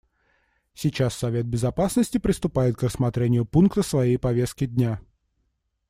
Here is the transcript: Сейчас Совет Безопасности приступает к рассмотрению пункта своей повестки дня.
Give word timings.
Сейчас 0.73 1.13
Совет 1.13 1.45
Безопасности 1.45 2.17
приступает 2.17 2.75
к 2.75 2.81
рассмотрению 2.81 3.45
пункта 3.45 3.83
своей 3.83 4.17
повестки 4.17 4.65
дня. 4.65 4.99